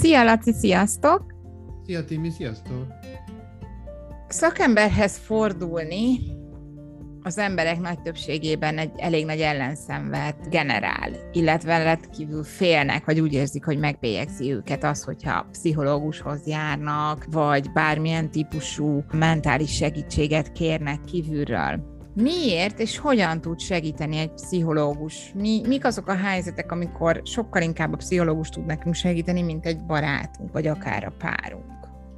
[0.00, 1.34] Szia Laci, sziasztok!
[1.84, 2.86] Szia Timi, sziasztok!
[4.28, 6.18] Szakemberhez fordulni
[7.22, 13.32] az emberek nagy többségében egy elég nagy ellenszenvet generál, illetve lett kívül félnek, vagy úgy
[13.32, 21.97] érzik, hogy megbélyegzi őket az, hogyha pszichológushoz járnak, vagy bármilyen típusú mentális segítséget kérnek kívülről.
[22.22, 25.32] Miért és hogyan tud segíteni egy pszichológus?
[25.34, 29.84] Mi, mik azok a helyzetek, amikor sokkal inkább a pszichológus tud nekünk segíteni, mint egy
[29.86, 31.64] barátunk, vagy akár a párunk?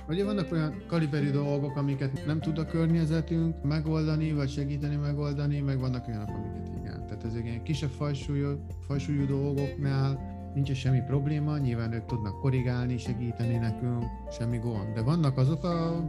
[0.09, 5.81] Ugye vannak olyan kaliberű dolgok, amiket nem tud a környezetünk megoldani, vagy segíteni megoldani, meg
[5.81, 7.07] vannak olyanok, amiket igen.
[7.07, 10.19] Tehát ezek ilyen kisebb fajsúlyú, fajsúlyú dolgoknál
[10.55, 14.05] nincs semmi probléma, nyilván ők tudnak korrigálni, segíteni nekünk,
[14.39, 14.95] semmi gond.
[14.95, 16.05] De vannak azok a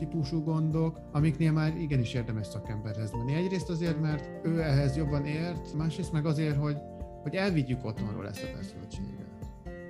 [0.00, 3.34] típusú gondok, amiknél már igenis érdemes szakemberhez menni.
[3.34, 6.76] Egyrészt azért, mert ő ehhez jobban ért, másrészt meg azért, hogy,
[7.22, 9.28] hogy elvigyük otthonról ezt a feszültséget.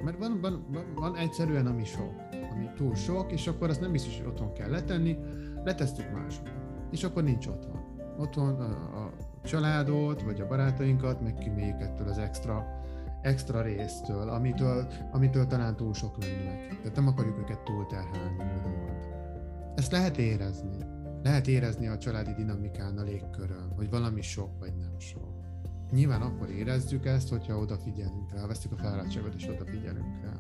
[0.05, 2.13] Mert van, van, van, van egyszerűen, ami sok,
[2.53, 5.17] ami túl sok, és akkor azt nem biztos, hogy otthon kell letenni,
[5.65, 6.49] letesztük máshol.
[6.91, 7.81] És akkor nincs otthon.
[8.19, 8.65] Otthon a,
[9.05, 9.13] a
[9.45, 12.67] családot, vagy a barátainkat megkíméljük ettől az extra,
[13.23, 16.77] extra résztől, amitől, amitől talán túl sok lenne neki.
[16.77, 19.20] Tehát nem akarjuk őket túlterhelni, úgymond.
[19.81, 20.77] Ezt lehet érezni.
[21.23, 25.35] Lehet érezni a családi dinamikán, a légkörön, hogy valami sok vagy nem sok.
[25.91, 30.33] Nyilván akkor érezzük ezt, hogyha odafigyelünk rá, veszük a fáradtságot és odafigyelünk rá.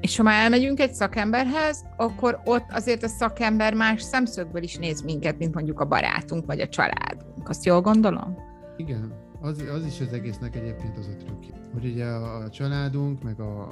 [0.00, 5.02] És ha már elmegyünk egy szakemberhez, akkor ott azért a szakember más szemszögből is néz
[5.02, 7.48] minket, mint mondjuk a barátunk vagy a családunk.
[7.48, 8.36] Azt jól gondolom?
[8.76, 11.44] Igen, az, az is az egésznek egyébként az a trükk.
[11.72, 13.62] Hogy ugye a családunk, meg a,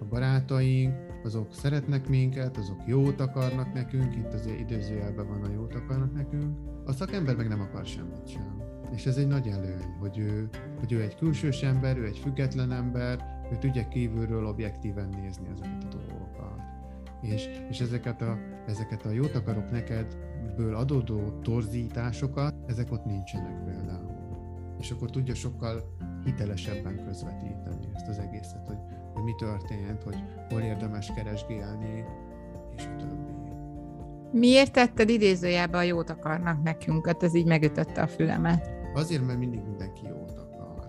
[0.00, 5.74] a barátaink, azok szeretnek minket, azok jót akarnak nekünk, itt az időzőjelben van a jót
[5.74, 8.62] akarnak nekünk, a szakember meg nem akar semmit sem.
[8.94, 12.72] És ez egy nagy előny, hogy ő, hogy ő egy külsős ember, ő egy független
[12.72, 16.60] ember, ő tudja kívülről objektíven nézni ezeket a dolgokat.
[17.20, 24.13] És, és ezeket, a, ezeket a jót akarok nekedből adódó torzításokat, ezek ott nincsenek például.
[24.84, 28.76] És akkor tudja sokkal hitelesebben közvetíteni ezt az egészet, hogy
[29.14, 30.16] hogy mi történt, hogy
[30.48, 32.04] hol érdemes keresgélni,
[32.76, 33.32] és a többi.
[34.32, 37.06] Miért tetted idézőjelbe a jót akarnak nekünk?
[37.06, 38.70] Hát ez így megütötte a fülemet.
[38.94, 40.86] Azért, mert mindig mindenki jót akar.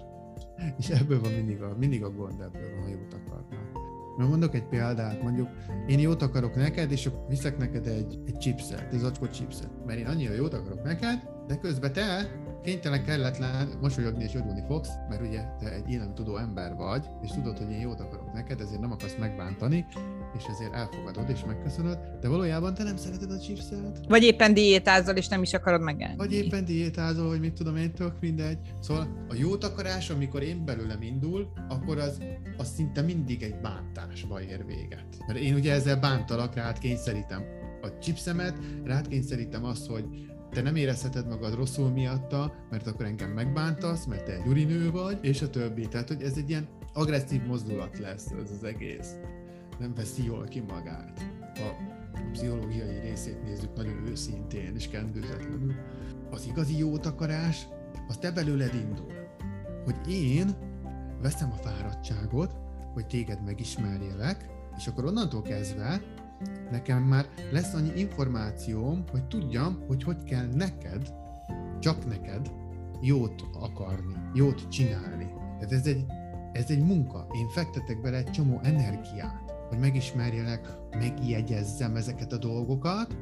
[0.78, 3.84] És ebből van mindig a, mindig a gond, ebből van, ha jót akarnak.
[4.18, 5.50] Mert mondok egy példát, mondjuk
[5.88, 9.86] én jót akarok neked, és viszek neked egy, egy chipset, egy zacskó chipset.
[9.86, 12.30] Mert én annyira jót akarok neked, de közben te
[12.66, 17.30] kénytelen, kelletlen mosolyogni és örülni fogsz, mert ugye te egy ilyen tudó ember vagy, és
[17.32, 19.86] tudod, hogy én jót akarok neked, ezért nem akarsz megbántani,
[20.38, 24.00] és ezért elfogadod és megköszönöd, de valójában te nem szereted a chipset.
[24.08, 26.16] Vagy éppen diétázol, és nem is akarod megenni.
[26.16, 28.58] Vagy éppen diétázol, hogy mit tudom én, tök mindegy.
[28.80, 32.18] Szóval a jót akarás, amikor én belőlem indul, akkor az,
[32.58, 35.06] az szinte mindig egy bántásba ér véget.
[35.28, 37.44] Mert én ugye ezzel bántalak, rád kényszerítem
[37.82, 40.06] a chipsemet, rád kényszerítem azt, hogy
[40.56, 45.18] te nem érezheted magad rosszul miatta, mert akkor engem megbántasz, mert te egy urinő vagy,
[45.22, 45.88] és a többi.
[45.88, 49.16] Tehát, hogy ez egy ilyen agresszív mozdulat lesz ez az egész.
[49.80, 51.26] Nem veszi jól ki magát.
[51.56, 51.70] A
[52.32, 55.74] pszichológiai részét nézzük nagyon őszintén és kendőzetlenül,
[56.32, 57.68] az igazi jó takarás,
[58.08, 59.14] az te belőled indul.
[59.84, 60.56] Hogy én
[61.22, 62.56] veszem a fáradtságot,
[62.94, 64.46] hogy téged megismerjelek,
[64.78, 66.02] és akkor onnantól kezdve
[66.72, 71.14] nekem már lesz annyi információm, hogy tudjam, hogy hogy kell neked,
[71.80, 72.52] csak neked
[73.02, 75.28] jót akarni, jót csinálni.
[75.60, 76.06] Tehát ez egy,
[76.52, 77.28] ez egy munka.
[77.32, 83.18] Én fektetek bele egy csomó energiát, hogy megismerjelek, megjegyezzem ezeket a dolgokat,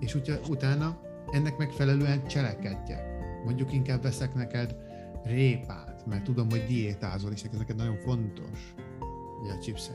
[0.00, 3.02] és ut- utána ennek megfelelően cselekedjek.
[3.44, 4.76] Mondjuk inkább veszek neked
[5.24, 8.74] répát, mert tudom, hogy diétázol, és neked nagyon fontos
[9.42, 9.90] ugye a chips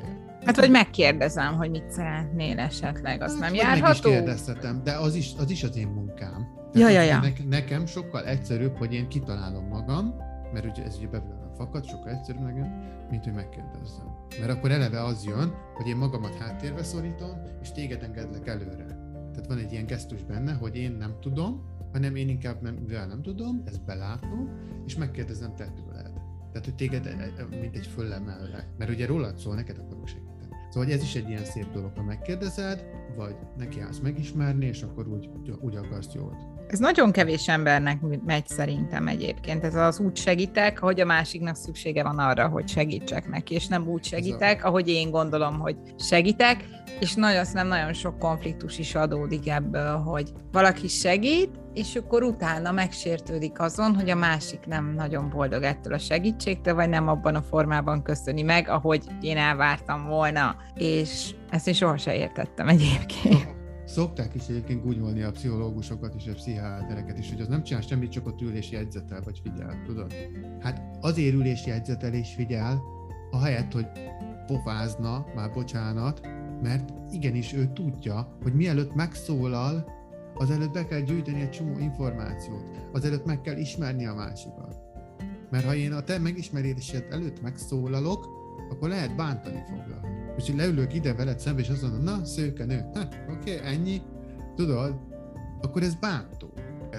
[0.46, 3.82] Hát, vagy megkérdezem, hogy mit szeretnél esetleg, azt hát, nem járható?
[3.84, 6.48] Meg is kérdezhetem, de az is az, is az én munkám.
[6.74, 7.20] ja, ja, ja.
[7.20, 10.16] Ne, nekem sokkal egyszerűbb, hogy én kitalálom magam,
[10.54, 14.16] mert ugye ez ugye belőlem fakad, sokkal egyszerűbb nekem, mint hogy megkérdezzem.
[14.40, 18.86] Mert akkor eleve az jön, hogy én magamat háttérbe szorítom, és téged engedlek előre.
[19.32, 23.08] Tehát van egy ilyen gesztus benne, hogy én nem tudom, hanem én inkább nem, mivel
[23.08, 24.50] nem tudom, ezt belátom,
[24.86, 26.03] és megkérdezem te tőled.
[26.54, 28.66] Tehát, hogy téged e, e, mint egy föllemellek.
[28.78, 30.56] Mert ugye rólad szól, neked akarok segíteni.
[30.70, 32.86] Szóval ez is egy ilyen szép dolog, ha megkérdezed,
[33.16, 35.30] vagy neki állsz megismerni, és akkor úgy,
[35.60, 36.36] úgy akarsz jót.
[36.68, 39.64] Ez nagyon kevés embernek megy szerintem egyébként.
[39.64, 43.88] Ez az úgy segítek, hogy a másiknak szüksége van arra, hogy segítsek neki, és nem
[43.88, 46.66] úgy segítek, ahogy én gondolom, hogy segítek,
[47.00, 52.72] és nagyon, nem nagyon sok konfliktus is adódik ebből, hogy valaki segít, és akkor utána
[52.72, 57.42] megsértődik azon, hogy a másik nem nagyon boldog ettől a segítségtől, vagy nem abban a
[57.42, 60.56] formában köszöni meg, ahogy én elvártam volna.
[60.76, 63.56] És ezt én sohasem értettem egyébként.
[63.86, 68.12] Szokták is egyébként gúnyolni a pszichológusokat és a pszichiátereket is, hogy az nem csinál semmit,
[68.12, 70.14] csak ott ül és jegyzetel, vagy figyel, tudod?
[70.60, 72.82] Hát azért ül és jegyzetel és figyel,
[73.32, 73.88] ahelyett, hogy
[74.46, 76.28] pofázna, már bocsánat,
[76.62, 79.86] mert igenis ő tudja, hogy mielőtt megszólal,
[80.34, 84.76] azelőtt be kell gyűjteni egy csomó információt, azelőtt meg kell ismerni a másikat.
[85.50, 88.28] Mert ha én a te megismerésed előtt megszólalok,
[88.70, 90.23] akkor lehet bántani foglak.
[90.38, 93.74] És így leülök ide veled szembe, és azt mondom, na, szőke nő, hát, oké, okay,
[93.74, 94.02] ennyi,
[94.56, 94.96] tudod,
[95.62, 96.54] akkor ez bántó.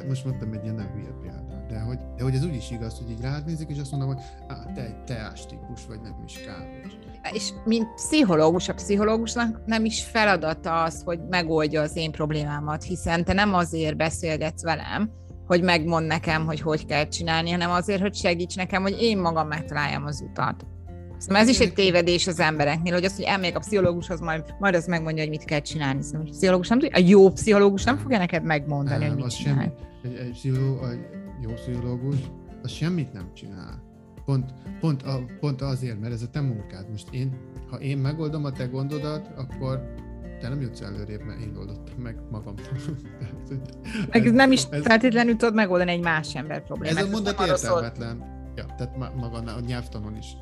[0.08, 2.98] Most mondtam egy ilyen nem hülye példát, de hogy, de hogy ez úgy is igaz,
[2.98, 6.22] hogy így rád nézik, és azt mondom, hogy á, te egy teás típus, vagy nem
[6.26, 6.98] is kávés.
[7.32, 13.24] És mint pszichológus, a pszichológusnak nem is feladata az, hogy megoldja az én problémámat, hiszen
[13.24, 15.10] te nem azért beszélgetsz velem,
[15.46, 19.48] hogy megmond nekem, hogy hogy kell csinálni, hanem azért, hogy segíts nekem, hogy én magam
[19.48, 20.66] megtaláljam az utat.
[21.24, 24.74] Szóval ez is egy tévedés az embereknél, hogy az, hogy elmegyek a pszichológushoz, majd, majd
[24.74, 26.02] az megmondja, hogy mit kell csinálni.
[26.02, 29.36] Szóval a pszichológus nem tudja, a jó pszichológus nem fogja neked megmondani, nem, hogy mit
[29.36, 29.54] csinál.
[30.02, 30.98] Semmi, egy, egy, pszicholó, egy
[31.42, 32.16] jó pszichológus,
[32.62, 33.82] az semmit nem csinál.
[34.24, 36.90] Pont, pont, a, pont azért, mert ez a te munkád.
[36.90, 37.36] Most én,
[37.70, 39.94] ha én megoldom a te gondodat, akkor
[40.40, 42.54] te nem jutsz előrébb, mert én oldottam meg magam.
[44.10, 46.98] ez, nem is ez, feltétlenül tudod megoldani egy más ember problémát.
[46.98, 48.32] Ez a mondat értelmetlen.
[48.56, 50.36] Ja, tehát maga a nyelvtanon is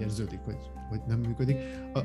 [0.00, 0.58] érződik, hogy,
[0.88, 1.56] hogy nem működik.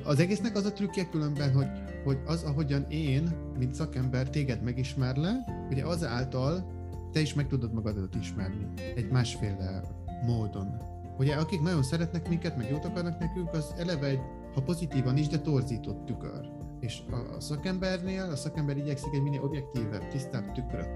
[0.03, 1.67] Az egésznek az a trükkje különben, hogy,
[2.03, 6.75] hogy az, ahogyan én, mint szakember téged megismerle, ugye azáltal
[7.11, 9.81] te is meg tudod magadat ismerni egy másféle
[10.25, 10.77] módon.
[11.17, 14.19] Ugye akik nagyon szeretnek minket, meg jót akarnak nekünk, az eleve egy,
[14.53, 16.49] ha pozitívan is, de torzított tükör.
[16.79, 20.86] És a, szakembernél, a szakember igyekszik egy minél objektívebb, tisztább tükröt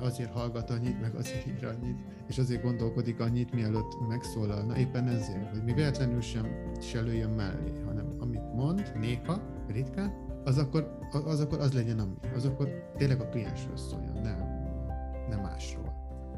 [0.00, 1.98] azért hallgat annyit, meg azért ír annyit,
[2.28, 4.62] és azért gondolkodik annyit, mielőtt megszólal.
[4.62, 6.46] Na éppen ezért, hogy mi véletlenül sem
[6.80, 10.12] se lőjön mellé, hanem amit mond, néha, ritkán,
[10.44, 12.14] az akkor az, akkor az legyen ami.
[12.34, 14.38] Az akkor tényleg a kliensről szóljon, nem,
[15.28, 15.85] nem másról.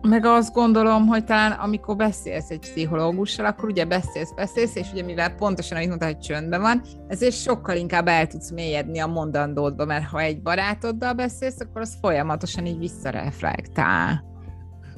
[0.03, 5.03] Meg azt gondolom, hogy talán amikor beszélsz egy pszichológussal, akkor ugye beszélsz, beszélsz, és ugye
[5.03, 9.85] mivel pontosan, amit mondta, hogy csöndben van, ezért sokkal inkább el tudsz mélyedni a mondandódba,
[9.85, 14.25] mert ha egy barátoddal beszélsz, akkor az folyamatosan így visszareflektál.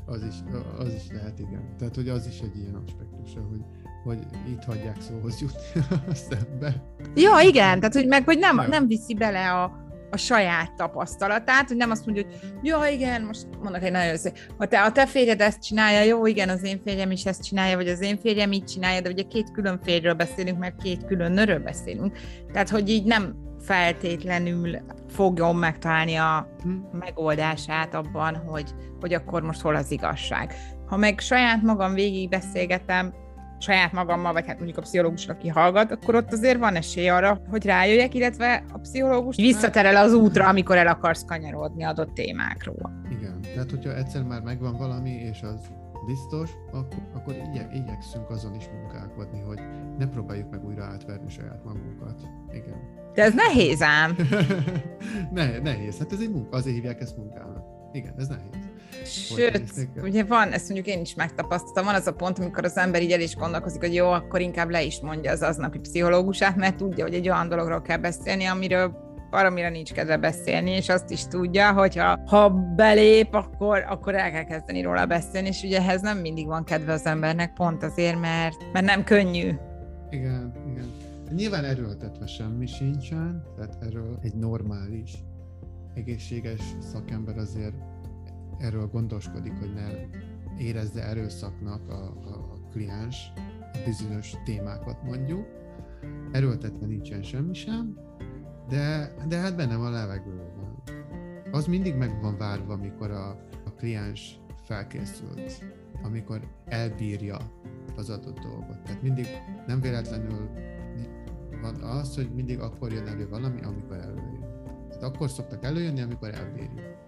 [0.06, 0.34] Az is,
[0.78, 1.74] az is lehet, igen.
[1.78, 3.64] Tehát, hogy az is egy ilyen aspektus, hogy,
[4.04, 4.18] hogy
[4.48, 6.82] itt hagyják szóhoz jutni a szembe.
[7.14, 9.79] Ja, igen, tehát, hogy meg, hogy nem, nem viszi bele a,
[10.10, 14.38] a saját tapasztalatát, hogy nem azt mondja, hogy jó, igen, most mondok egy nagyon szép,
[14.58, 17.76] ha te, a te férjed ezt csinálja, jó, igen, az én férjem is ezt csinálja,
[17.76, 21.32] vagy az én férjem így csinálja, de ugye két külön férjről beszélünk, mert két külön
[21.32, 22.18] nőről beszélünk.
[22.52, 24.78] Tehát, hogy így nem feltétlenül
[25.08, 26.98] fogjon megtalálni a hm.
[26.98, 30.54] megoldását abban, hogy, hogy akkor most hol az igazság.
[30.86, 33.14] Ha meg saját magam végig beszélgetem,
[33.60, 37.40] saját magammal, vagy hát mondjuk a pszichológus, aki hallgat, akkor ott azért van esély arra,
[37.50, 43.02] hogy rájöjjek, illetve a pszichológus visszaterel az útra, amikor el akarsz kanyarodni adott témákról.
[43.10, 45.60] Igen, tehát hogyha egyszer már megvan valami, és az
[46.06, 49.60] biztos, akkor, akkor igyek, igyekszünk azon is munkálkodni, hogy
[49.98, 52.20] ne próbáljuk meg újra átverni saját magunkat.
[52.52, 52.98] Igen.
[53.14, 54.16] De ez nehéz ám.
[55.32, 57.64] ne, nehéz, hát ez egy munka, azért hívják ezt munkának.
[57.92, 58.68] Igen, ez nehéz.
[59.04, 63.02] Sőt, ugye van, ezt mondjuk én is megtapasztaltam, van az a pont, amikor az ember
[63.02, 66.76] így el is gondolkozik, hogy jó, akkor inkább le is mondja az aznapi pszichológusát, mert
[66.76, 71.26] tudja, hogy egy olyan dologról kell beszélni, amiről valamire nincs kedve beszélni, és azt is
[71.26, 76.00] tudja, hogy ha, ha belép, akkor, akkor el kell kezdeni róla beszélni, és ugye ehhez
[76.00, 79.54] nem mindig van kedve az embernek, pont azért, mert, mert nem könnyű.
[80.10, 80.86] Igen, igen.
[81.34, 85.12] Nyilván erőltetve semmi sincsen, tehát erről egy normális,
[85.94, 86.60] egészséges
[86.92, 87.74] szakember azért
[88.60, 89.88] erről gondoskodik, hogy ne
[90.58, 93.32] érezze erőszaknak a, a, a kliens
[93.84, 95.46] bizonyos témákat mondjuk.
[96.32, 97.98] Erőltetve nincsen semmi sem,
[98.68, 100.48] de, de hát benne van a levegőben.
[101.50, 103.28] Az mindig meg van várva, amikor a,
[103.64, 105.64] a kliens felkészült,
[106.02, 107.38] amikor elbírja
[107.96, 108.82] az adott dolgot.
[108.82, 109.26] Tehát mindig
[109.66, 110.50] nem véletlenül
[111.60, 114.40] van az, hogy mindig akkor jön elő valami, amikor előjön.
[114.88, 116.99] Tehát akkor szoktak előjönni, amikor elbírjuk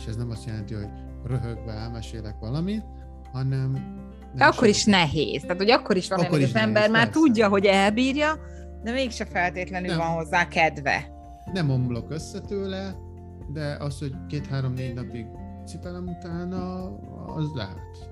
[0.00, 0.88] és ez nem azt jelenti, hogy
[1.24, 2.84] röhögve elmesélek valamit,
[3.32, 3.98] hanem...
[4.34, 5.42] De akkor is nehéz.
[5.42, 7.20] Tehát, hogy akkor is van, akkor is az nehéz, ember már persze.
[7.20, 8.38] tudja, hogy elbírja,
[8.82, 9.98] De mégse feltétlenül nem.
[9.98, 11.10] van hozzá kedve.
[11.52, 12.94] Nem omlok össze tőle,
[13.52, 15.26] de az, hogy két-három-négy napig
[15.66, 16.84] cipelem utána,
[17.26, 18.08] az lehet.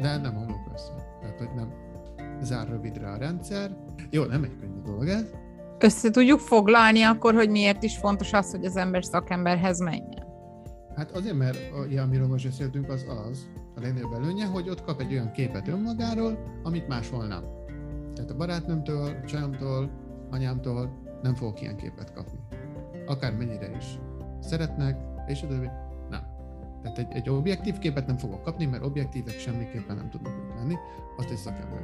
[0.00, 0.92] De nem omlok össze.
[1.20, 1.72] Tehát, hogy nem
[2.42, 3.76] zár rövidre a rendszer.
[4.10, 5.24] Jó, nem egy könnyű dolog ez.
[5.78, 10.17] Össze tudjuk foglalni akkor, hogy miért is fontos az, hogy az ember szakemberhez menjen?
[10.98, 11.58] Hát azért, mert
[11.90, 15.68] ja, amiről most beszéltünk, az az, a legnagyobb előnye, hogy ott kap egy olyan képet
[15.68, 17.44] önmagáról, amit máshol nem.
[18.14, 19.90] Tehát a barátnőmtől, csajomtól,
[20.30, 20.90] anyámtól
[21.22, 22.38] nem fogok ilyen képet kapni.
[23.06, 23.98] Akár mennyire is
[24.40, 25.68] szeretnek, és a többi,
[26.10, 26.22] nem.
[26.82, 30.74] Tehát egy, egy objektív képet nem fogok kapni, mert objektívek semmiképpen nem tudnak lenni,
[31.16, 31.80] azt egy szakember.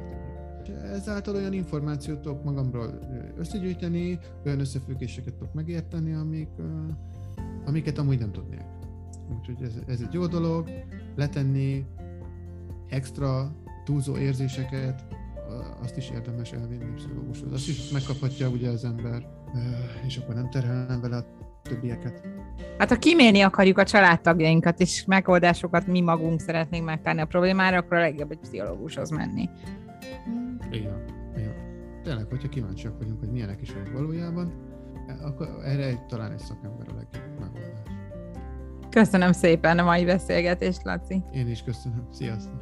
[0.93, 2.99] Ezáltal olyan információt tudok magamról
[3.37, 6.49] összegyűjteni, olyan összefüggéseket tudok megérteni, amik,
[7.65, 8.65] amiket amúgy nem tudnék.
[9.37, 10.69] Úgyhogy ez, ez egy jó dolog,
[11.15, 11.85] letenni
[12.89, 13.51] extra
[13.83, 15.05] túlzó érzéseket,
[15.81, 17.51] azt is érdemes elvinni pszichológushoz.
[17.51, 19.27] Azt is megkaphatja ugye az ember,
[20.05, 21.25] és akkor nem terhelem vele a
[21.61, 22.23] többieket.
[22.77, 27.97] Hát ha kimélni akarjuk a családtagjainkat, és megoldásokat mi magunk szeretnénk megtenni a problémára, akkor
[27.97, 29.49] a legjobb egy pszichológushoz menni.
[30.71, 31.03] Igen,
[31.37, 31.53] igen.
[32.03, 34.53] Tényleg, hogyha kíváncsiak vagyunk, hogy milyenek is vagyunk valójában,
[35.21, 37.74] akkor erre egy, talán egy szakember a legjobb megoldás.
[38.95, 41.23] Köszönöm szépen a mai beszélgetést, Laci.
[41.33, 42.07] Én is köszönöm.
[42.11, 42.61] Sziasztok!